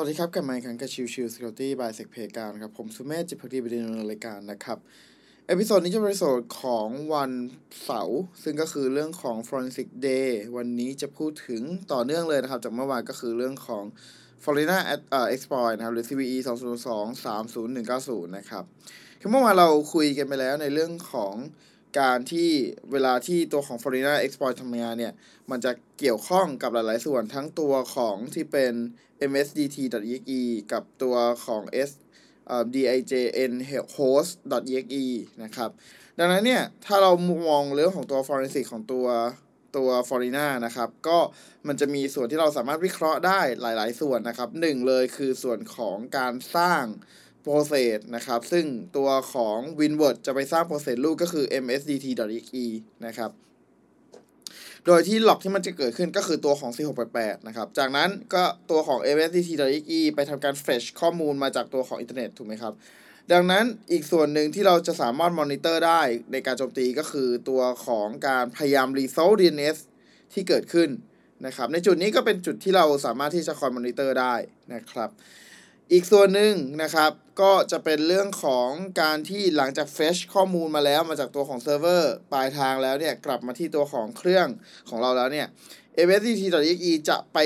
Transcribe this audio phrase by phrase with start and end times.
[0.00, 4.78] สวัสดีครับกลับมาอีกครั้งกับชิวชิว Security by Secplayground ครับ ผมสุเมธจิตภักดีบดินทร์ ในรายการนะครับ
[5.46, 7.30] episode นี้จะเป็นเอพิโซดของวัน
[7.84, 11.62] เสาร์ซึ่งก็คือเรื่องของ Forensic Day วันนี้จะพูดถึง
[11.92, 13.84] ต่อเนื่องเลยนะครับ จากเมื่อวานก็คือเรื่องของ
[14.42, 14.78] Follina
[15.34, 18.64] Exploit นะครับ หรือ CVE 2 0 2 2 30190 นะครับ
[19.20, 21.34] คือเมื่อวานเราคุยกันไปแล้วในเรื่องของ
[22.00, 22.50] การที่
[22.92, 25.12] เวลาที่ตัวของ Follina Exploit ทำงานเนี่ย
[25.50, 28.72] มันจะเกี่ยวข้องกับหลาย ๆ ส่วนทั้งตัวของที่เป็น
[29.30, 30.42] msdt.exe
[30.72, 31.90] กับตัวของ s
[32.74, 33.52] dijn
[33.96, 35.04] host.exe
[35.42, 35.70] นะครับ
[36.18, 37.12] ดังนั้นเนี่ย ถ้าเรา
[37.48, 39.06] มองเรื่องของตัว forensic ของตัว
[39.76, 41.18] ตัว f o r i n a นะครับ ก็
[41.66, 46.84] มันจะมีส่วนที่เราสามารถวิเคราะห์ได้หลาย ๆ ส่วนนะครับหนึ่งเลยคือส่วนของการสร้าง
[47.46, 48.64] process นะครับ ซึ่ง
[48.96, 52.64] ตัวของ winword จะไปสร้าง process ลูกก็คือ msdt.exe
[53.06, 53.30] นะครับ
[54.86, 62.72] โดยที่ log ที่มันจะเกิดขึ้นก็คือตัวของ C688 นะครับ จากนั้นก็ตัวของ msdt.exe ไปทำการ fetch ข้อมูลมาจากตัวของอินเทอร์เน็ตถูกไหมครับ
[63.32, 69.78] ดังนั้นอีกส่วนหนึ่งที่เราจะสามารถมอนิเตอร์ได้ในการโจมตีก็คือตัวของการพยายาม resolve DNS
[70.32, 70.88] ที่เกิดขึ้น
[71.46, 74.34] นะครับ ในจุดนี้ก็เป็นจุดที่เราสามารถที่จะคอยมอนิเตอร์ได้
[74.74, 75.10] นะครับ
[75.92, 78.68] อีกส่วนหนึ่งนะครับ ก็จะเป็นเรื่องของ
[79.00, 84.46] การที่หลังจาก fetch ข้อมูลมาแล้วมาจากตัวของเซิร์ฟเวอร์ปลายทางแล้วเนี่ย กลับมาที่ตัวของเครื่อง
[84.88, 85.46] ของเราแล้วเนี่ย
[86.06, 87.38] msdt.exe จะไป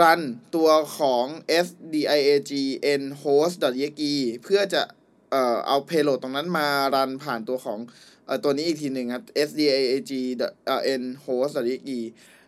[0.00, 0.20] รัน
[0.54, 1.26] ตัวของ
[1.66, 4.82] sdiagn host.exe เพื่อจะ
[5.30, 7.78] เอ่อเอา payload ตรงนั้นมารันผ่านตัวของ
[8.26, 11.98] เอ่อตัวนี้อีกทีหนึ่งครับ sdiagn host.exe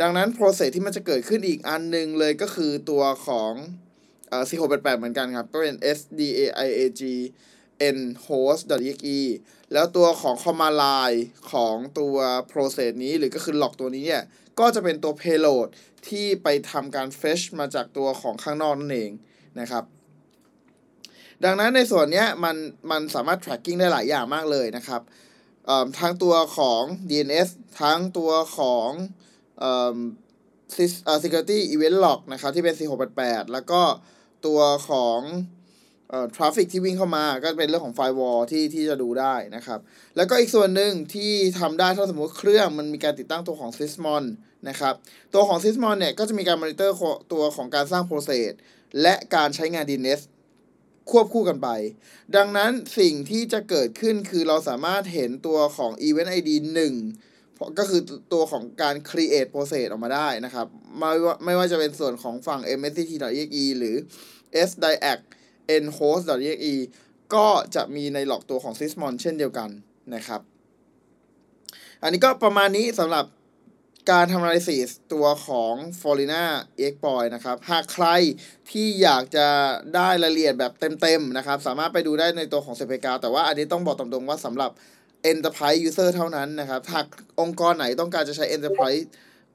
[0.00, 3.54] ดังนั้น process ที่มันจะเกิดขึ้นอีกอันหนึ่งเลยก็คือตัวของ
[4.28, 7.02] เอ่อ C688 เหมือนกันครับ ก็เป็น S D A I A G
[7.96, 9.20] n host.exe
[9.72, 11.20] แล้วตัวของ command line
[11.52, 12.16] ของตัว
[12.52, 14.24] process นี้หรือก็คือ log ตัวนี้เนี่ย
[14.58, 15.66] ก็จะเป็นตัว payload
[16.08, 19.12] ที่ไปทำการ fetch มาจากตัวของข้างนอกนั่นเอง
[19.60, 19.84] นะครับ
[21.44, 22.56] ดังนั้นในส่วนนี้มัน
[22.90, 25.02] มันสามารถ tracking ได้หลายอย่างมากเลยนะครับ
[26.00, 27.48] ทั้งตัวของ DNS
[27.80, 28.88] ทั้งตัวของ
[31.06, 33.82] อ่อ security event log นะครับที่เป็น C688 แล้วก็
[34.46, 35.20] ตัวของ
[36.10, 39.80] เอ่อ traffic ที่วิ่งเข้ามาก็เป็นเรื่องของ firewall ที่ที่จะดูได้นะครับ
[40.16, 44.24] แล้วก็อีกส่วนหนึ่งที่ทำได้ถ้าสมมติเครื่องมันมีการติดตั้งตัวของ Sysmon
[44.68, 44.94] นะครับ
[45.34, 46.94] ตัวของ Sysmon เนี่ยก็จะมีการมอนิเตอร์
[47.32, 48.50] ตัวของการสร้าง process
[49.02, 50.20] และการใช้งาน DNS
[51.10, 51.68] ควบคู่กันไป
[52.36, 56.50] ดังนั้นสิ่งที่จะเกิดขึ้นคือเราสามารถเห็นตัวของ event id
[56.94, 57.35] 1
[57.78, 58.00] ก็คือ
[58.32, 60.66] ตัวของการ create process ออกมาได้นะครับ
[60.98, 63.96] ไม่ว่าไม่ว่าจะเป็นส่วนของฝั่ง msct.exe หรือ
[64.68, 65.18] sdiac
[65.84, 66.74] nhost.exe
[67.34, 69.68] ก็จะมีในหลอกตัวของ sysmon เช่นเดียวกัน
[70.14, 70.40] นะครับ
[72.02, 73.24] อันนี้ก็ประมาณนี้สำหรับ
[74.10, 76.44] การทำ analysis ตัวของ f o r i n a
[76.86, 78.06] exploit นะครับ หากใคร
[78.70, 79.48] ที่อยากจะ
[79.94, 84.70] ได้รายละเอียดแบบเต็มๆนะครับ สามารถไปดูได้ในตัวของ c p k แต่ว่าอันนี้ต้องบอกตรงๆว่าสำหรับ
[85.32, 87.06] enterprise user เท่านั้นนะครับ หาก
[87.40, 89.02] องค์กรไหนต้องการจะใช้ enterprise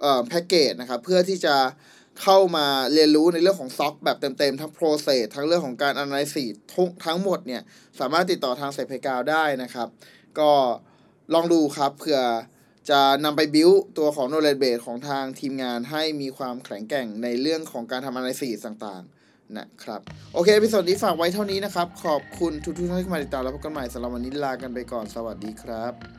[0.00, 1.56] เอ่อ package นะครับ เพื่อที่จะ
[2.22, 7.62] เข้ามาเรียนรู้ในเรื่องของซ็อกแบบเต็มๆ ทั้ง process ทั้งเรื่องของการ analysis ทุกทั้งหมดเนี่ย
[8.00, 9.88] สามารถติดต่อทางเซเพกาวได้นะครับ
[10.38, 10.50] ก็
[11.34, 12.20] ลองดูครับเผื่อ
[12.90, 19.27] จะนำไปบิวตัวของ knowledge base ของทางทีมงานให้มีความแข็งแกร่งในเรื่องของการทำ analysis ต่างๆ
[19.58, 20.00] นะครับ
[20.34, 26.17] โอเคพิสดนี้ฝากไว้เท่านี้นะครับ ขอบคุณทุกๆท่านที่มาติดตามแล้วพบกันใหม่สำหรับวันนี้ลากันไปก่อนสวัสดีครับ